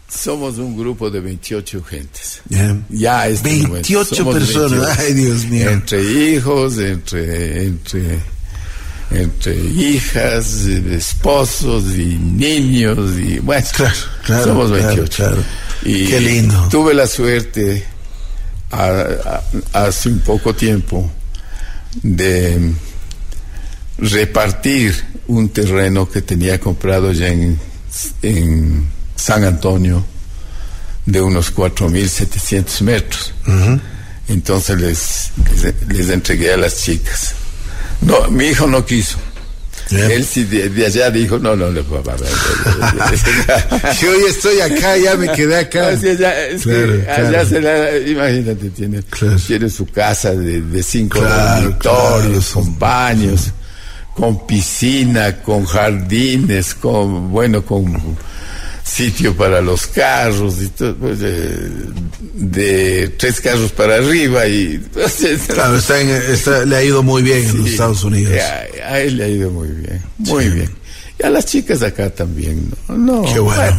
[0.09, 2.41] Somos un grupo de 28 gentes.
[2.89, 5.69] Ya es 28 personas, ay Dios mío.
[5.69, 8.19] Entre hijos, entre entre
[9.11, 13.67] entre hijas, esposos y niños y bueno,
[14.25, 15.37] somos 28.
[15.83, 16.67] Y Qué lindo.
[16.69, 17.83] Tuve la suerte
[19.73, 21.09] hace un poco tiempo
[22.03, 22.71] de
[23.97, 24.95] repartir
[25.27, 27.59] un terreno que tenía comprado ya en,
[28.21, 30.03] en San Antonio
[31.05, 33.33] de unos 4.700 metros.
[34.27, 35.31] Entonces les,
[35.89, 37.33] les entregué a las chicas.
[38.01, 39.17] No, mi hijo no quiso.
[39.91, 42.15] Él sí de, allá dijo, no, no, no, papá.
[43.99, 45.87] Yo hoy estoy acá, ya me quedé acá.
[45.87, 49.01] allá, se la, imagínate, tiene,
[49.47, 53.51] tiene su casa de, de cinco dormitorios, con baños,
[54.13, 58.15] con piscina, con jardines, con, bueno, con
[58.89, 65.77] sitio para los carros y todo, pues, de, tres carros para arriba y pues, claro
[65.77, 68.33] está, le ha ido muy bien en los Estados Unidos.
[68.85, 70.71] a, él le ha ido muy bien muy bien.
[71.19, 73.77] Y a las chicas acá también no, qué bueno,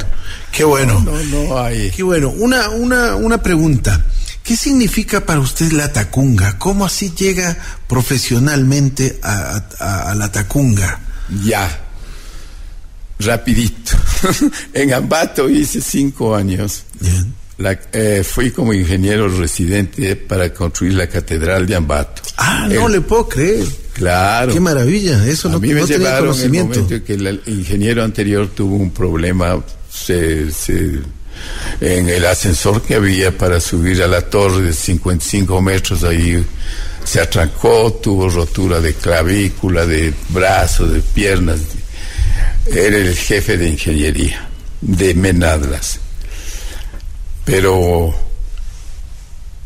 [0.53, 1.01] qué bueno.
[1.01, 1.91] No, no, hay.
[1.91, 2.29] Qué bueno.
[2.31, 4.05] Una una una pregunta.
[4.43, 6.59] ¿Qué significa para usted la tacunga?
[6.59, 11.01] ¿Cómo así llega profesionalmente a, a la tacunga?
[11.45, 11.90] Ya,
[13.21, 13.93] rapidito.
[14.75, 16.85] en Ambato hice cinco años.
[17.93, 22.23] Eh, fui como ingeniero residente para construir la catedral de Ambato.
[22.39, 23.67] Ah, no le puedo creer.
[23.93, 24.53] Claro.
[24.55, 26.79] Qué maravilla, eso A no, mí me no llevaron conocimiento.
[26.79, 31.01] el momento que el ingeniero anterior tuvo un problema se, se,
[31.83, 36.43] en el ascensor que había para subir a la torre de 55 metros ahí
[37.05, 41.59] se atrancó, tuvo rotura de clavícula, de brazo, de piernas,
[42.73, 44.49] era el jefe de ingeniería
[44.81, 45.99] de Menadlas.
[47.45, 48.15] Pero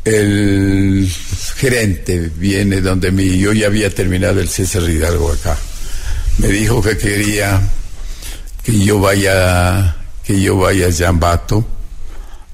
[0.04, 1.10] el
[1.56, 5.56] gerente viene donde mi, yo ya había terminado el César Hidalgo acá.
[6.38, 7.60] Me dijo que quería
[8.62, 11.66] que yo vaya, que yo vaya a Yambato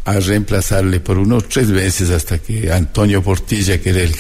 [0.04, 4.16] a reemplazarle por unos tres meses hasta que Antonio Portilla, que era el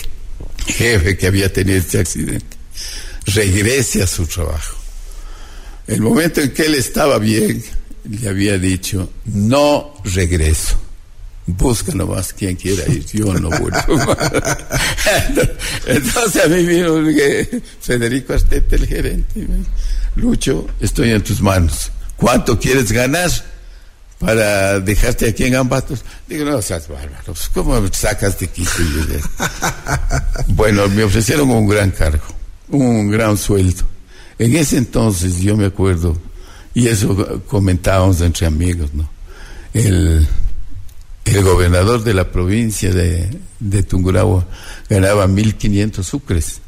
[0.66, 2.56] jefe que había tenido este accidente,
[3.26, 4.79] regrese a su trabajo.
[5.90, 7.64] El momento en que él estaba bien,
[8.08, 10.78] le había dicho, no regreso.
[11.46, 13.80] Busca nomás quien quiera ir, yo no vuelvo
[15.86, 16.94] Entonces a mí vino
[17.80, 19.48] Federico Astete, el gerente,
[20.14, 21.90] Lucho, estoy en tus manos.
[22.16, 23.28] ¿Cuánto quieres ganar
[24.20, 26.04] para dejarte aquí en Ambatos?
[26.28, 28.64] Digo, no seas bárbaro, pues, ¿cómo sacas de aquí?
[30.46, 32.26] bueno, me ofrecieron un gran cargo,
[32.68, 33.84] un gran sueldo
[34.40, 36.16] en ese entonces yo me acuerdo,
[36.72, 39.06] y eso comentábamos entre amigos, ¿no?
[39.74, 40.26] El,
[41.26, 43.28] el gobernador de la provincia de,
[43.60, 44.46] de Tungurahua
[44.88, 46.62] ganaba 1.500 sucres.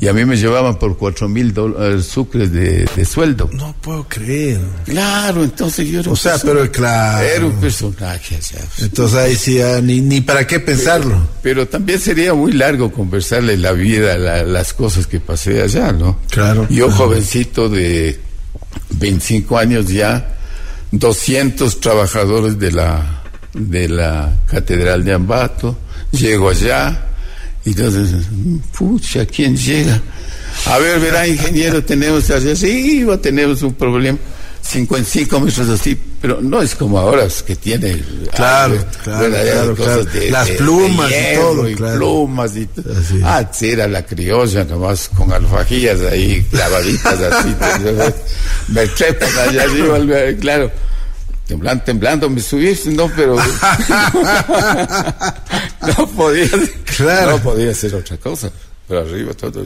[0.00, 3.48] Y a mí me llevaban por cuatro mil eh, sucres de, de, sueldo.
[3.52, 4.60] No puedo creer.
[4.84, 7.24] Claro, entonces yo era O sea, pero claro.
[7.24, 8.38] Era un personaje.
[8.80, 11.28] Entonces ahí sí, ni, ni para qué pensarlo.
[11.42, 16.18] Pero, también sería muy largo conversarle la vida, las cosas que pasé allá, ¿no?
[16.28, 16.66] Claro.
[16.68, 18.18] Yo, jovencito de
[18.90, 20.36] 25 años ya,
[20.90, 23.22] 200 trabajadores de la,
[23.54, 25.78] de la Catedral de Ambato,
[26.10, 27.11] llego allá
[27.64, 28.26] y entonces,
[28.76, 30.00] pucha, ¿quién llega?
[30.66, 34.18] A ver, verá, ingeniero, tenemos así, tenemos un problema.
[34.62, 38.00] 55 metros así, pero no es como ahora que tiene
[38.32, 42.94] claro, claro, claro, las plumas y todo, y plumas y todo.
[43.24, 47.48] Ah, era la criolla nomás con alfajillas ahí clavaditas así.
[48.68, 49.98] me trepan allá arriba,
[50.40, 50.70] claro
[51.52, 53.36] temblando, temblando me subí, no, pero
[55.86, 56.48] no podía,
[57.26, 58.50] no podía hacer otra cosa.
[58.88, 59.64] Pero arriba todo,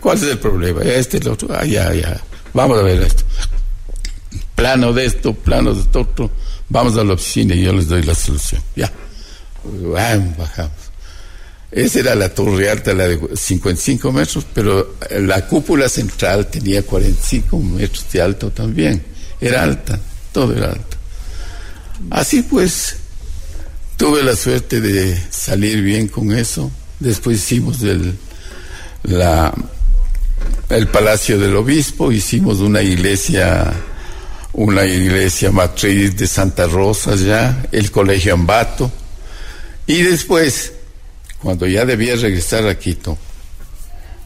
[0.00, 0.82] ¿cuál es el problema?
[0.82, 2.18] Este, el otro, ah, ya, ya,
[2.54, 3.22] vamos a ver esto.
[4.54, 6.30] Plano de esto, plano de esto, otro,
[6.68, 8.62] vamos a la oficina y yo les doy la solución.
[8.74, 8.90] Ya,
[10.38, 10.72] bajamos.
[11.70, 17.58] Esa era la torre alta, la de 55 metros, pero la cúpula central tenía 45
[17.58, 19.04] metros de alto también.
[19.40, 20.00] Era alta
[20.36, 20.98] todo era alto.
[22.10, 22.96] Así pues,
[23.96, 26.70] tuve la suerte de salir bien con eso.
[27.00, 28.14] Después hicimos el,
[29.04, 29.54] la,
[30.68, 33.72] el Palacio del Obispo, hicimos una iglesia,
[34.52, 38.92] una iglesia matriz de Santa Rosa ya, el colegio Ambato.
[39.86, 40.70] Y después,
[41.40, 43.16] cuando ya debía regresar a Quito,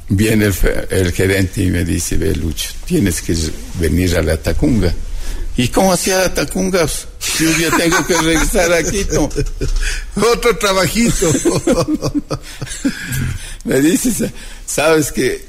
[0.09, 0.51] viene
[0.90, 3.37] el, gerente y me dice, ve Lucho, tienes que
[3.79, 4.92] venir a la Tacunga.
[5.61, 6.87] ¿Y cómo hacía la Tacunga?
[7.38, 9.29] Yo ya tengo que regresar a Quito.
[10.16, 11.31] Otro trabajito.
[13.64, 14.33] me dice,
[14.64, 15.44] sabes que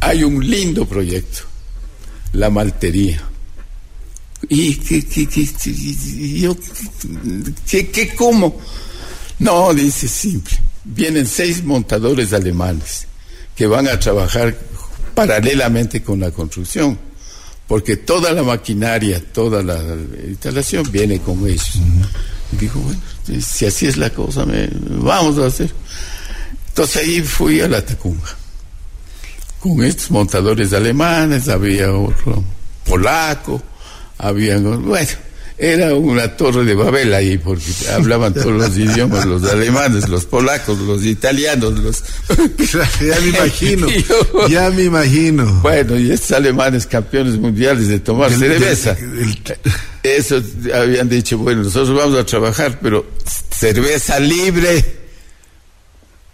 [0.00, 1.40] hay un lindo proyecto,
[2.32, 3.20] la maltería.
[4.48, 5.44] ¿Y qué, qué, qué,
[6.38, 6.56] yo,
[7.68, 8.60] qué, qué, cómo?
[9.40, 10.54] No, dice simple.
[10.84, 13.08] Vienen seis montadores alemanes
[13.56, 14.56] que van a trabajar
[15.16, 16.96] paralelamente con la construcción,
[17.70, 19.78] porque toda la maquinaria, toda la
[20.26, 21.74] instalación viene con ellos.
[22.50, 23.00] Dijo, bueno,
[23.40, 25.70] si así es la cosa, me, vamos a hacer.
[26.66, 28.36] Entonces ahí fui a la Tacunga,
[29.60, 32.42] con estos montadores alemanes, había otro
[32.84, 33.62] polaco,
[34.18, 35.08] había, bueno,
[35.60, 40.78] era una torre de Babel ahí, porque hablaban todos los idiomas, los alemanes, los polacos,
[40.78, 42.02] los italianos, los...
[42.72, 43.86] ya me imagino,
[44.48, 45.60] ya me imagino.
[45.60, 48.96] Bueno, y estos alemanes campeones mundiales de tomar cerveza.
[50.02, 50.42] Eso
[50.74, 53.04] habían dicho, bueno, nosotros vamos a trabajar, pero
[53.50, 54.82] cerveza libre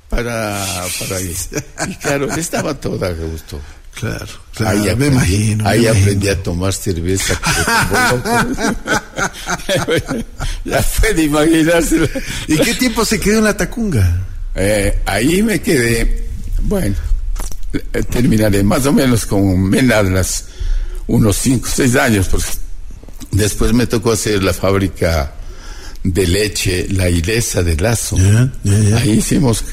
[0.09, 0.65] para,
[1.01, 3.61] para Y claro, estaba toda a gusto.
[3.99, 5.67] Claro, claro ahí me imagino.
[5.67, 7.41] Ahí aprendí a tomar cerveza.
[10.65, 12.11] ya puede imaginarse.
[12.47, 14.23] ¿Y qué tiempo se quedó en la Tacunga?
[14.55, 16.29] Eh, ahí me quedé,
[16.63, 16.95] bueno,
[17.73, 20.45] eh, terminaré más o menos con menos
[21.07, 22.49] unos 5, 6 años, porque
[23.31, 25.33] después me tocó hacer la fábrica
[26.03, 28.17] de leche, la Ilesa de Lazo.
[28.97, 29.65] Ahí hicimos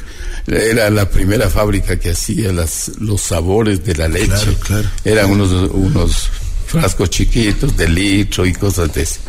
[0.48, 4.58] era la primera fábrica que hacía las, los sabores de la leche.
[5.06, 6.30] Eran unos, unos
[6.68, 9.20] frascos chiquitos de litro y cosas de eso.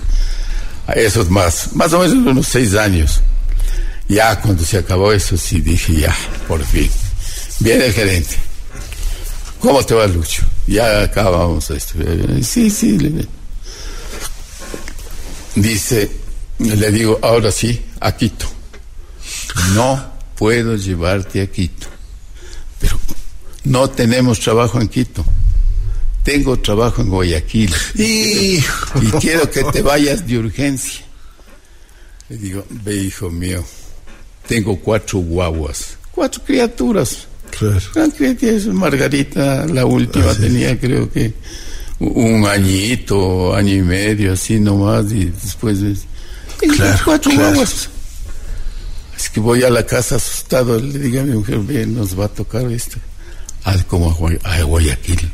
[0.95, 3.21] Esos más, más o menos unos seis años.
[4.09, 6.91] Ya cuando se acabó eso, sí dije, ya, por fin.
[7.61, 8.37] Viene el gerente.
[9.61, 10.43] ¿Cómo te va, Lucho?
[10.67, 11.95] Ya acabamos esto.
[12.43, 12.99] Sí, sí.
[12.99, 13.27] Le...
[15.55, 16.11] Dice,
[16.59, 18.47] le digo, ahora sí, a Quito.
[19.75, 21.87] No puedo llevarte a Quito.
[22.81, 22.99] Pero
[23.65, 25.25] no tenemos trabajo en Quito.
[26.23, 27.73] Tengo trabajo en Guayaquil.
[27.95, 28.59] Y,
[29.21, 31.05] quiero que te vayas de urgencia.
[32.31, 33.63] Le digo, ve hijo mío,
[34.49, 37.27] tengo cuatro guaguas, cuatro criaturas.
[37.51, 37.81] Claro.
[38.73, 41.35] Margarita, la última, tenía creo que
[42.01, 45.79] un añito, año y medio, así nomás, y después...
[46.59, 47.91] Claro, cuatro guaguas
[49.35, 52.29] que voy a la casa asustado, le digo a mi mujer, bien, nos va a
[52.29, 52.99] tocar esto.
[53.65, 55.29] Ah, como a, Guayaquil.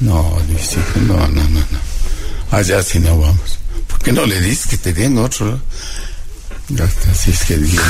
[0.00, 1.78] No, dice, no, no, no, no.
[2.50, 3.58] Allá si no vamos.
[3.86, 5.60] ¿Por qué no le dices que te den otro?
[7.08, 7.82] Así es que digo,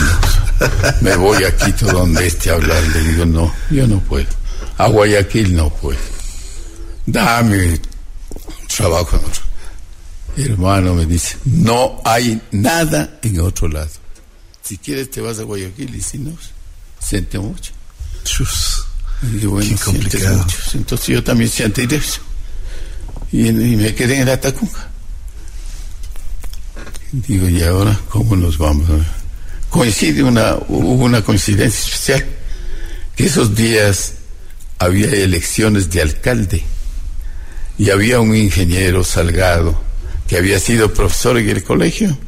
[1.01, 2.83] me voy a Quito donde esté a hablar.
[2.89, 4.29] Le digo, no, yo no puedo.
[4.77, 5.99] A Guayaquil no puedo.
[7.07, 7.81] Dame
[8.77, 10.53] trabajo en otro.
[10.53, 14.06] hermano me dice, no hay nada en otro lado.
[14.67, 16.37] Si quieres te vas a Guayaquil y si no,
[16.99, 17.73] siente mucho.
[19.23, 20.39] y bueno, complicado.
[20.39, 20.59] Mucho.
[20.75, 22.21] Entonces yo también siento eso.
[23.31, 24.91] Y, me quedé en la Tacunga.
[27.13, 28.89] Digo, ¿y ahora cómo nos vamos?
[29.71, 32.27] Coincide una, hubo una coincidencia especial,
[33.15, 34.15] que esos días
[34.81, 36.65] había elecciones de alcalde
[37.79, 39.81] y había un ingeniero Salgado
[40.27, 42.19] que había sido profesor en el colegio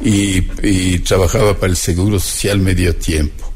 [0.00, 3.52] y, trabajaba para el Seguro Social medio tiempo.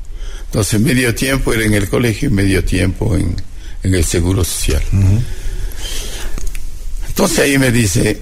[0.46, 3.36] Entonces, medio tiempo era en el colegio y medio tiempo en,
[3.82, 4.82] el Seguro Social.
[7.08, 8.20] Entonces ahí me dice,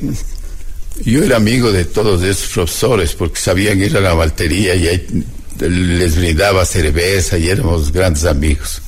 [1.05, 5.25] yo era amigo de todos esos profesores porque sabían ir a la maltería y ahí
[5.61, 8.83] les brindaba cerveza y éramos grandes amigos.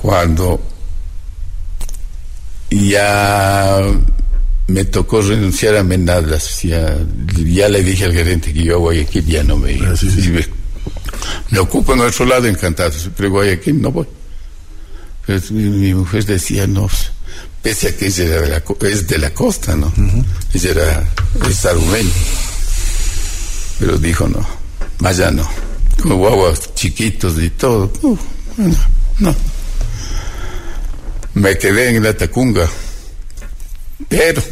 [0.00, 0.62] Cuando
[2.70, 3.80] ya
[4.70, 6.62] me tocó renunciar a Menadas.
[6.62, 6.96] Ya,
[7.36, 9.88] ya le dije al gerente que yo a Guayaquil ya no me iba.
[9.88, 9.96] Ah,
[11.50, 14.06] me, ocupo en otro lado, encantado, pero Guayaquil no voy.
[15.26, 16.88] Pero mi, mujer decía, no,
[17.62, 19.92] pese a que ella de la, es de la costa, ¿no?
[20.54, 21.08] Ella era
[21.48, 21.66] es
[23.78, 24.46] Pero dijo, no,
[25.06, 25.48] allá no.
[26.00, 27.92] Con guaguas chiquitos y todo.
[28.56, 28.76] no,
[29.18, 29.36] no.
[31.34, 32.68] Me quedé en la Tacunga
[34.08, 34.42] pero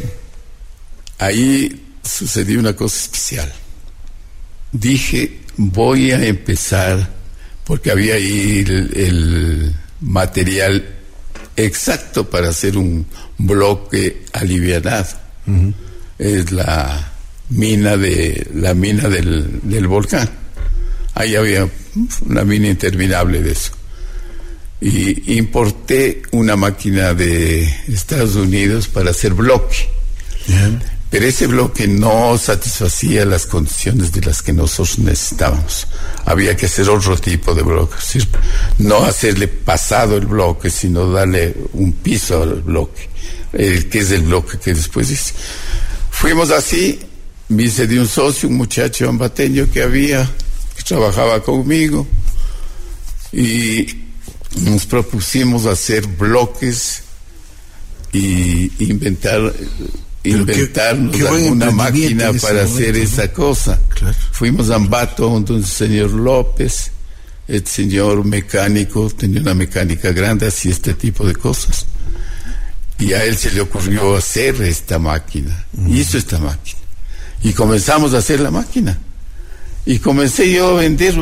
[1.17, 3.51] ahí sucedió una cosa especial.
[4.71, 7.09] Dije, voy a empezar,
[7.65, 10.95] porque había ahí el, material
[11.57, 13.05] exacto para hacer un
[13.37, 15.09] bloque alivianado.
[16.17, 17.11] Es la
[17.49, 20.29] mina de la mina del, del volcán.
[21.15, 21.67] Ahí había
[22.25, 23.73] una mina interminable de eso.
[24.81, 29.89] Y importé una máquina de Estados Unidos para hacer bloque.
[31.09, 35.87] Pero ese bloque no satisfacía las condiciones de las que nosotros necesitábamos.
[36.25, 37.95] Había que hacer otro tipo de bloque.
[38.77, 43.09] No hacerle pasado el bloque, sino darle un piso al bloque,
[43.51, 45.33] que es el bloque que después hice.
[46.11, 46.99] Fuimos así,
[47.49, 50.29] me hice de un socio, un muchacho ambateño que había,
[50.75, 52.07] que trabajaba conmigo,
[53.31, 53.98] y
[54.63, 57.03] nos propusimos hacer bloques
[58.11, 59.53] y inventar
[60.23, 61.15] inventarnos
[61.49, 63.79] una máquina para hacer esa cosa.
[64.31, 66.91] Fuimos a Ambato donde un señor López,
[67.47, 71.85] el señor mecánico, tenía una mecánica grande, hacía este tipo de cosas.
[72.97, 75.65] Y a él se le ocurrió hacer esta máquina.
[75.87, 76.79] Hizo esta máquina.
[77.41, 78.97] Y comenzamos a hacer la máquina.
[79.89, 81.15] Y comencé yo a vender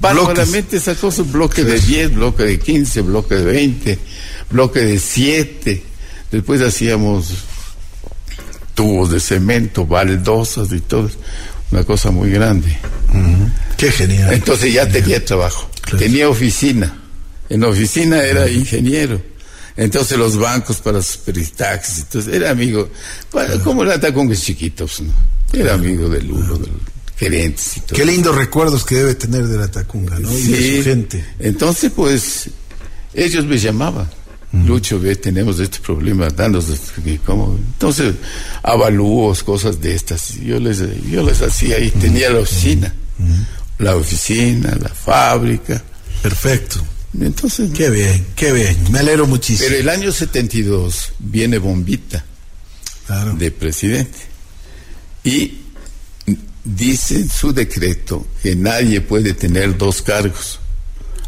[0.00, 3.98] bárbaramente esa cosa, bloque de 10, bloque de 15, bloque de 20,
[4.48, 5.82] bloque de 7.
[6.30, 7.34] Después hacíamos
[8.74, 11.10] tubos de cemento, baldosas y todo.
[11.70, 12.74] Una cosa muy grande.
[13.76, 14.32] Qué genial.
[14.32, 15.68] Entonces ya tenía trabajo.
[15.98, 16.96] Tenía oficina.
[17.50, 19.20] En oficina era ingeniero.
[19.76, 21.98] Entonces los bancos para sus peritaxis.
[21.98, 22.88] Entonces era amigo.
[23.62, 25.12] Como era con chiquitos, ¿no?
[25.52, 26.72] Era amigo del uno, del
[27.16, 27.96] gerentes y todo.
[27.96, 30.30] Qué lindos recuerdos que debe tener de la Tacunga, ¿no?
[30.32, 31.24] Y de su gente.
[31.38, 32.50] Entonces, pues,
[33.12, 34.08] ellos me llamaban.
[34.66, 36.66] Lucho, ve, tenemos este problema, danos,
[37.26, 37.56] ¿cómo?
[37.56, 38.14] Entonces,
[38.62, 40.34] avalúos, cosas de estas.
[40.36, 42.94] Yo les, yo les hacía ahí, tenía la oficina,
[43.78, 45.82] la oficina, la fábrica.
[46.22, 46.80] Perfecto.
[47.20, 47.70] Entonces.
[47.74, 49.68] Qué bien, qué bien, me alegro muchísimo.
[49.68, 52.24] Pero el año 72 viene Bombita
[53.36, 54.18] de presidente.
[55.24, 55.63] Y
[56.64, 60.60] dice en su decreto que nadie puede tener dos cargos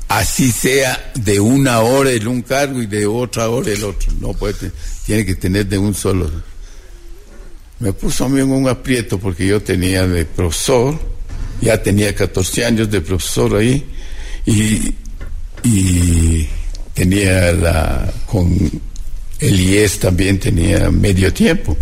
[0.08, 4.12] así sea de una hora el un cargo y de otra hora el otro.
[4.20, 4.70] No puede,
[5.04, 6.30] tiene que tener de un solo.
[7.78, 10.98] Me puso a mí en un aprieto porque yo tenía de profesor,
[11.60, 13.84] ya tenía 14 años de profesor ahí
[14.46, 14.94] y,
[15.62, 16.48] y
[16.94, 18.80] tenía la, con
[19.38, 21.76] el IES también tenía medio tiempo.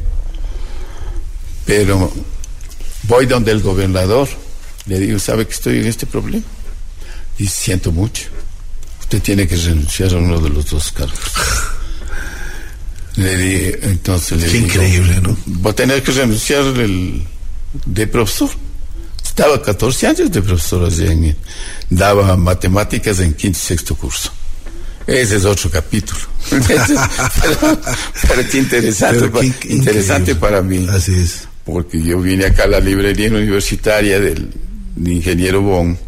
[1.64, 2.12] Pero
[3.07, 4.28] voy donde el gobernador,
[4.86, 6.44] le digo, ¿sabe que estoy en este problema?
[7.38, 8.24] y siento mucho.
[9.00, 11.18] Usted tiene que renunciar a uno de los dos cargos.
[13.16, 15.36] Le di, entonces le Qué increíble, ¿no?
[15.64, 17.22] Va a tener que renunciar el,
[17.84, 18.50] de profesor.
[19.22, 21.34] Estaba 14 años de profesor allí
[21.90, 24.32] daba matemáticas en quinto y sexto curso.
[25.07, 26.20] Ese es otro capítulo.
[26.50, 26.66] pero,
[28.50, 30.86] qué interesante, interesante para mí.
[30.90, 31.48] Así es.
[31.64, 34.48] Porque yo vine acá a la librería universitaria del
[34.96, 35.98] ingeniero Bon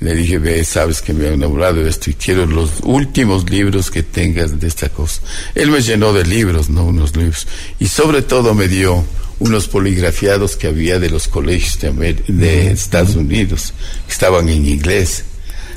[0.00, 3.90] le dije, ve, sabes que me he enamorado de esto y quiero los últimos libros
[3.90, 5.20] que tengas de esta cosa.
[5.56, 7.48] Él me llenó de libros, no unos libros.
[7.80, 9.04] Y sobre todo me dio
[9.40, 13.74] unos poligrafiados que había de los colegios de, Estados Unidos,
[14.06, 15.24] que estaban en inglés.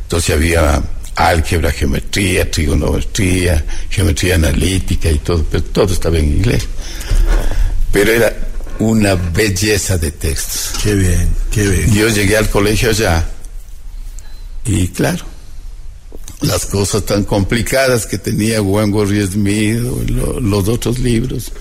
[0.04, 0.84] Entonces había
[1.16, 6.68] álgebra, geometría, trigonometría, geometría analítica y todo, pero todo estaba en inglés.
[7.92, 10.74] Pero era una belleza de textos.
[10.82, 11.94] Qué bien, qué bien.
[11.94, 13.28] Yo llegué al colegio allá
[14.66, 15.26] y claro,
[16.42, 21.52] las cosas tan complicadas que tenía Wengo Smith o los otros libros,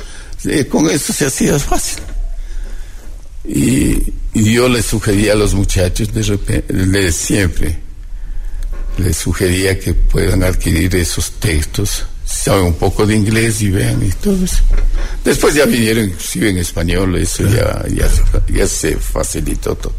[0.68, 2.02] con eso se hacía fácil.
[3.44, 7.78] Y, yo le sugería a los muchachos, de repente, siempre,
[8.96, 14.11] les sugería que puedan adquirir esos textos, saben un poco de inglés y vean y
[14.12, 14.62] todo eso.
[15.24, 18.09] Después ya vinieron inclusive en español, eso ya, ya,
[18.49, 19.95] ya se facilitó todo.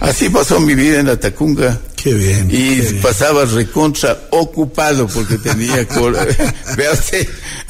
[0.00, 1.80] Así pasó mi vida en la Tacunga.
[1.96, 2.48] Qué bien.
[2.50, 5.86] Y pasaba recontra ocupado porque tenía,
[6.76, 7.28] vea usted,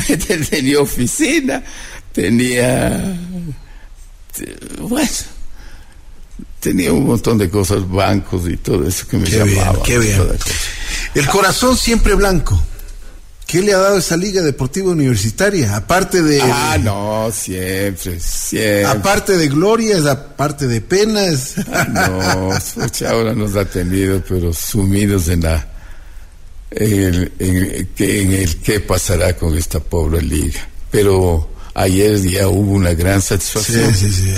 [0.51, 1.63] tenía oficina,
[2.13, 3.17] tenía,
[4.81, 5.09] bueno,
[6.59, 9.83] tenía un montón de cosas, bancos y todo eso que me qué llamaba.
[9.85, 10.21] qué bien.
[11.15, 12.61] El corazón siempre blanco.
[13.53, 15.77] ¿Qué le ha dado esa Liga Deportiva Universitaria?
[15.77, 16.41] Aparte de.
[16.41, 18.87] Ah, no, siempre, siempre.
[18.87, 21.57] Aparte de glorias, aparte de penas.
[21.93, 22.51] no,
[23.11, 25.69] ahora nos ha tenido, pero sumidos en la.
[26.71, 27.33] En el,
[27.99, 30.67] en, el qué pasará con esta pobre liga.
[30.91, 33.95] Pero ayer ya hubo una gran satisfacción.
[33.95, 34.35] Sí, sí, sí.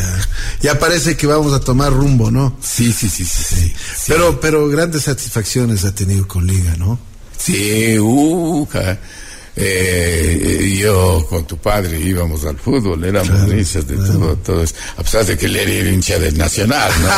[0.60, 2.58] Ya, parece que vamos a tomar rumbo, ¿no?
[2.60, 3.44] Sí, sí, sí, sí.
[3.44, 3.74] sí,
[4.08, 7.13] Pero, pero grandes satisfacciones ha tenido con Liga, ¿no?
[7.45, 8.66] Sí, uh,
[9.57, 14.74] Eh, yo con tu padre íbamos al fútbol, éramos claro, de todo, todo eso.
[14.97, 17.09] A pesar de que él era hincha del Nacional, ¿no?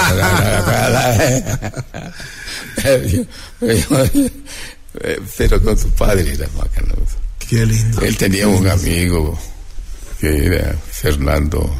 [5.39, 7.16] pero con tu padre era macanoso.
[7.39, 8.03] Qué lindo.
[8.03, 9.39] Él tenía un amigo
[10.20, 11.74] que era Fernando.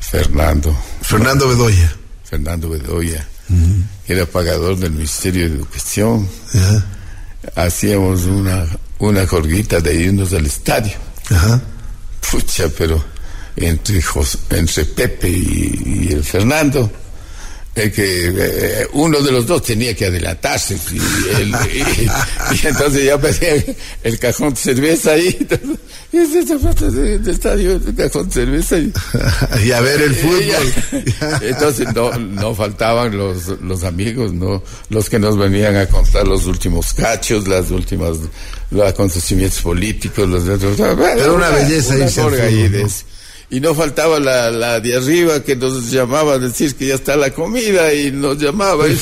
[0.00, 0.76] Fernando.
[1.00, 1.96] Fernando Bedoya.
[2.24, 3.26] Fernando Bedoya.
[4.06, 6.28] que era pagador del Ministerio de Educación.
[7.54, 8.66] Hacíamos una,
[8.98, 10.92] una jorguita de irnos al estadio.
[11.30, 11.60] Ajá.
[12.30, 13.02] Pucha, pero
[13.56, 14.00] entre,
[14.50, 16.90] entre Pepe y, y el Fernando
[17.88, 23.64] que eh, uno de los dos tenía que adelantarse y, el, y, entonces ya pedía
[24.02, 25.48] el cajón de cerveza ahí
[26.12, 28.92] y esa parte del estadio el cajón de cerveza y,
[29.64, 31.40] y a ver el fútbol.
[31.42, 36.46] entonces no, no faltaban los, los amigos no los que nos venían a contar los
[36.46, 38.18] últimos cachos las últimas
[38.70, 42.86] los acontecimientos políticos los era una belleza una ahí de
[43.50, 47.16] y no faltaba la, la, de arriba que nos llamaba a decir que ya está
[47.16, 48.84] la comida y nos llamaba.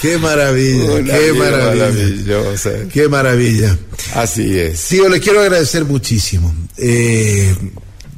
[0.00, 2.88] Qué maravilla, qué maravilla.
[2.92, 3.76] Qué maravilla.
[4.14, 4.78] Así es.
[4.78, 6.54] Sí, yo le quiero agradecer muchísimo.
[6.76, 7.52] Eh,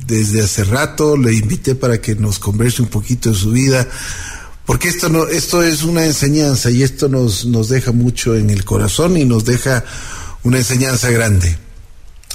[0.07, 3.89] desde hace rato le invité para que nos converse un poquito de su vida,
[4.67, 8.67] porque esto no, esto es una enseñanza y esto nos, nos deja mucho en el
[8.67, 9.83] corazón y nos deja
[10.43, 11.57] una enseñanza grande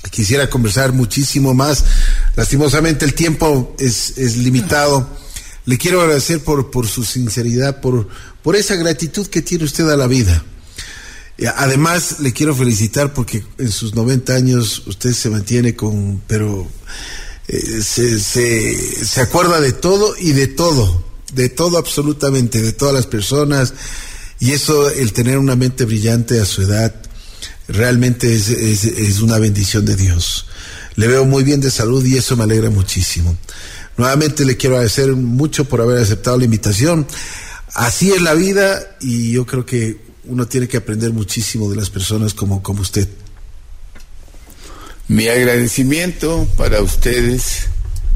[0.10, 1.84] quisiera conversar muchísimo más.
[2.36, 5.10] Lastimosamente el tiempo es, es limitado.
[5.66, 8.08] Le quiero agradecer por, por su sinceridad, por,
[8.44, 10.44] por esa gratitud que tiene usted a la vida.
[11.58, 16.66] Además, le quiero felicitar porque en sus 90 años usted se mantiene con, pero
[17.48, 21.04] eh, se, se acuerda de todo y de todo,
[21.34, 23.74] de todo absolutamente, de todas las personas.
[24.40, 26.94] Y eso, el tener una mente brillante a su edad,
[27.68, 30.48] realmente es, es, una bendición de Dios.
[30.96, 33.36] Le veo muy bien de salud y eso me alegra muchísimo.
[33.98, 37.08] Nuevamente le quiero agradecer mucho por haber aceptado la invitación.
[37.74, 41.90] Así es la vida y yo creo que uno tiene que aprender muchísimo de las
[41.90, 43.08] personas como, como usted.
[45.08, 47.68] Mi agradecimiento para ustedes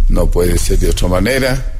[0.07, 1.75] no puede ser de otra manera.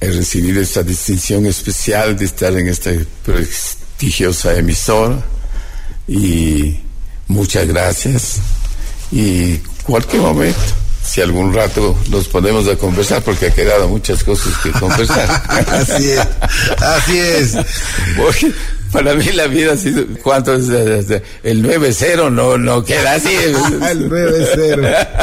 [0.00, 2.90] He recibido esta distinción especial de estar en esta
[3.24, 5.22] prestigiosa emisora
[6.10, 6.76] y
[7.28, 8.40] muchas gracias
[9.12, 10.58] y cualquier momento
[11.04, 15.42] si algún rato nos ponemos a conversar porque ha quedado muchas cosas que conversar.
[15.68, 16.20] así es,
[16.82, 17.56] así es.
[18.92, 20.68] para mí la vida ha sido, ¿cuánto es?
[21.42, 23.34] El 9-0 no, no queda así.
[23.34, 25.18] el 9-0.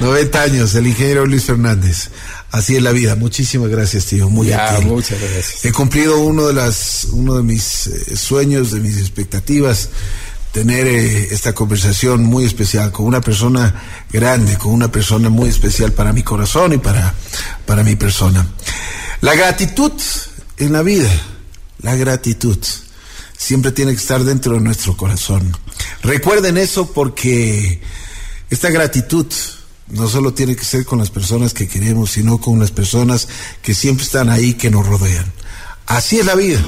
[0.00, 2.10] 90 años, el ingeniero Luis Fernández.
[2.54, 3.16] Así es la vida.
[3.16, 4.30] Muchísimas gracias, tío.
[4.30, 5.64] Muy ya, muchas gracias.
[5.64, 9.88] He cumplido uno de las, uno de mis eh, sueños, de mis expectativas,
[10.52, 15.90] tener eh, esta conversación muy especial con una persona grande, con una persona muy especial
[15.94, 17.12] para mi corazón y para,
[17.66, 18.46] para mi persona.
[19.20, 19.90] La gratitud
[20.58, 21.10] en la vida,
[21.80, 22.58] la gratitud,
[23.36, 25.56] siempre tiene que estar dentro de nuestro corazón.
[26.02, 27.80] Recuerden eso porque
[28.48, 29.26] esta gratitud
[29.88, 33.28] no solo tiene que ser con las personas que queremos, sino con las personas
[33.62, 35.32] que siempre están ahí, que nos rodean.
[35.86, 36.60] Así es la vida.